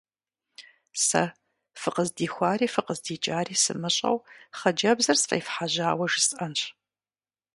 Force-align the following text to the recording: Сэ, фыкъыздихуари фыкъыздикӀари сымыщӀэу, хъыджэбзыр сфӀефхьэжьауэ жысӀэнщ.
Сэ, 1.05 1.23
фыкъыздихуари 1.79 2.71
фыкъыздикӀари 2.73 3.61
сымыщӀэу, 3.63 4.17
хъыджэбзыр 4.57 5.17
сфӀефхьэжьауэ 5.21 6.05
жысӀэнщ. 6.11 6.61